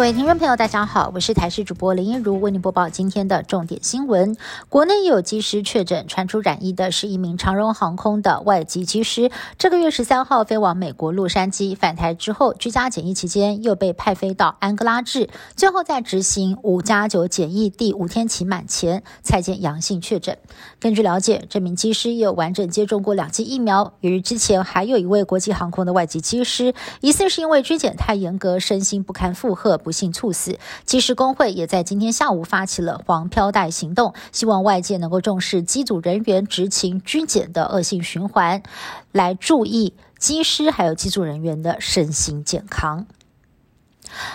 [0.00, 4.34] 各位听众朋友，大家好，我是台视主播林一如，为您播报今天的重点新闻。
[4.70, 20.38] 国内有机师确诊传出染疫的是一名长荣航空的外籍机师，这个月十三号飞往美国洛杉矶返台之后，居家检疫期间又被派飞到安哥拉治，最后在执行五加九检疫第五天期满前才见阳性确诊。
[20.78, 23.92] 根据了解，这名机师有完整接种过两剂疫苗。
[24.00, 26.72] 由于之前还有一位国际航空的外籍机师，
[27.02, 29.78] 疑似是因为拘检太严格，身心不堪负荷。
[29.90, 38.62] 不幸猝死，其实工会也在今天下午发起了黄飘带行动，希望外界能够重视机组人员执勤拘检的恶性循环，
[39.10, 43.04] 来注意机师还有机组人员的身心健康。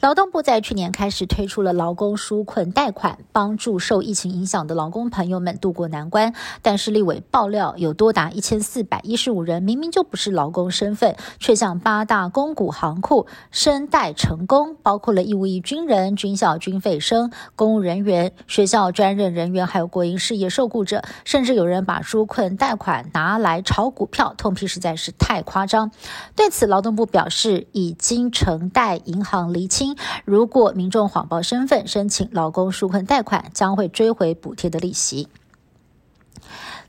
[0.00, 6.34] 劳动部在去年开始推出了劳工纾困贷款，帮助受疫情影响的劳工朋友们渡过难关。
[6.62, 25.90] 但是立委爆料，有多达一千四百一十五人明明就不是劳工身份，却向八大公股行库申贷成功，包括了义务役军人、军校军费生、公务人员、学校专任人员，还有国营事业受雇者，甚至有人把纾困贷款拿来炒股票，痛批实在是太夸张。
[26.36, 29.52] 对此，劳动部表示，已经承贷银行。
[29.58, 35.26] 厘清，如果民众谎报身份申请劳工纾困贷款，将会追回补贴的利息。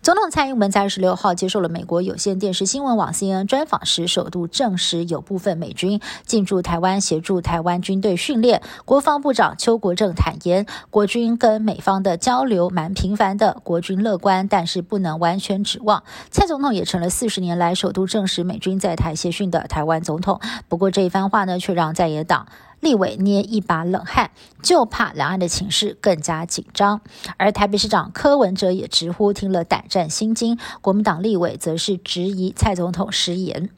[0.02, 8.62] 总统蔡英文在二十六号接受了美国有线电视新闻网 CNN 专访时，首度证实有部分美军进驻台湾协助台湾军队训练。
[8.86, 16.02] 国防部长邱国正坦言，国军跟美方的交流蛮频繁的，国军乐观，但是不能完全指望。
[16.32, 20.40] 蔡总统也成了四十年来首度证实美军在台协训的台湾总统。
[20.70, 22.48] 不过这一番话呢，却让在野党。
[22.80, 27.02] 立委捏一把冷汗，就怕两岸的情势更加紧张。
[27.38, 33.70] 而台北市长柯文哲也直呼听了胆战心惊，国民党立委则是质疑蔡总统食言。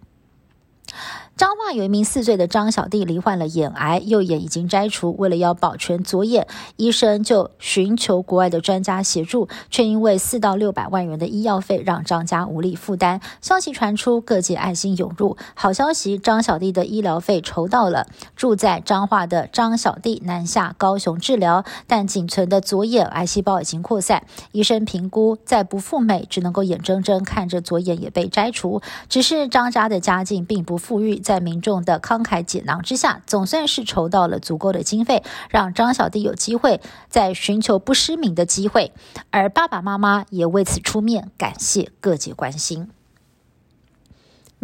[1.41, 5.15] 彰化有一名四岁的张小弟罹患了眼癌，右眼已经摘除。
[5.17, 6.45] 为了要保全左眼，
[6.75, 13.19] 医生就寻求国外的专家协助，却因为四到六百万元的医药费，让张家无力负担。
[13.41, 15.35] 消息传出，各界爱心涌入。
[15.55, 18.05] 好消息，张小弟的医疗费筹到了。
[18.35, 24.27] 住在彰化的张小弟南下高雄治疗，但仅存的左眼癌细胞已经扩散。
[24.51, 28.83] 医生评估再不赴美，只能够眼睁睁看着左眼也被摘除。
[29.09, 31.19] 只是张家的家境并不富裕。
[31.31, 38.91] 在民众的慷慨解囊之下，总算是筹到了足够的经费，让张小弟有机会在寻求不失明的机会，
[39.29, 42.89] 而爸爸妈妈也为此出面感谢各界关心。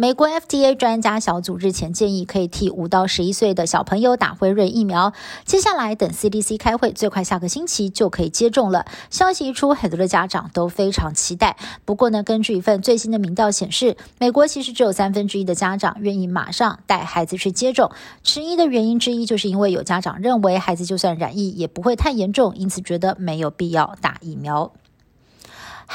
[0.00, 5.12] 美国 FDA 专家小组日前建议，可以替五到十一岁的小朋友打辉瑞疫苗。
[5.44, 8.86] 接下来等 CDC 开会，最快下个星期就可以接种了。
[9.10, 11.56] 消息一出，很多的家长都非常期待。
[11.84, 17.90] 不过呢，根据一份最新的民调显示，美国其实只有三分之一的家长愿意马上带孩子去接种。
[18.22, 24.70] 迟疑的原因之一，就是因为有家长认为孩子就算染疫也不会太严重，因此觉得没有必要打疫苗。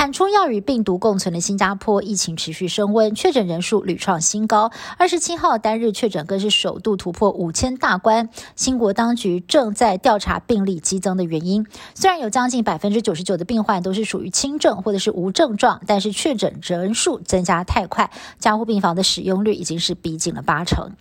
[0.04, 4.70] 喊出要与病毒共存的新加坡疫情持续升温，确诊人数屡创新高。
[4.98, 8.28] 二十七号单日确诊更是首度突破五千大关。
[8.58, 11.66] 新国当局正在调查病例激增的原因。
[11.96, 20.92] 虽然有将近百分之九十九的病患都是属于轻症或者是无症状，但是确诊人数增加太快，加护病房的使用率已经是逼近了八成。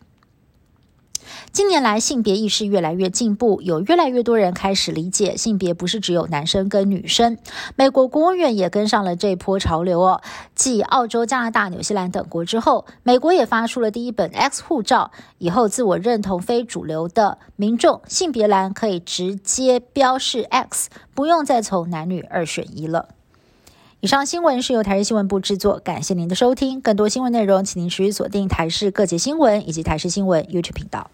[1.52, 7.36] 近年来，性别意识越来越进步，有越来越多人开始理解性别不是只有男生跟女生。
[7.76, 10.22] 美国国务院也跟上了这波潮流哦。
[10.54, 23.08] 继澳洲、加拿大、纽西兰等国之后，美国也发出了第一本 X 护照，以后自我认同非主流的民众，性别栏可以直接标示 X，不用再从男女二选一了。
[24.00, 26.80] 以上新闻是由台视新闻部制作，感谢您的收听。
[26.80, 31.10] 更多新闻内容，请您持续锁定台视各界新闻以及台视新闻 YouTube 频道。